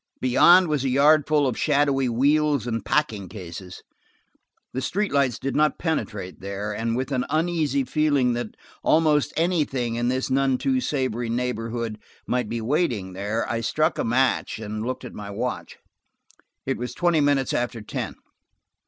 Beyond 0.19 0.67
was 0.67 0.83
a 0.83 0.89
yard 0.89 1.27
full 1.27 1.45
of 1.45 1.55
shadowy 1.55 2.09
wheels 2.09 2.65
and 2.65 2.83
packing 2.83 3.29
cases; 3.29 3.83
the 4.73 4.81
street 4.81 5.11
lights 5.13 5.37
did 5.37 5.55
not 5.55 5.77
penetrate 5.77 6.39
there, 6.41 6.73
and 6.73 6.95
with 6.95 7.11
an 7.11 7.23
uneasy 7.29 7.83
feeling 7.83 8.33
that 8.33 8.55
almost 8.81 9.31
anything, 9.37 9.93
in 9.93 10.07
this 10.07 10.31
none 10.31 10.57
too 10.57 10.81
savory 10.81 11.29
neighborhood, 11.29 11.99
might 12.25 12.49
be 12.49 12.61
waiting 12.61 13.13
there, 13.13 13.47
I 13.47 13.61
struck 13.61 13.99
a 13.99 14.03
match 14.03 14.57
and 14.57 14.83
looked 14.83 15.05
at 15.05 15.13
my 15.13 15.29
watch. 15.29 15.77
It 16.65 16.79
was 16.79 16.95
twenty 16.95 17.21
minutes 17.21 17.53
after 17.53 17.79
ten. 17.83 18.15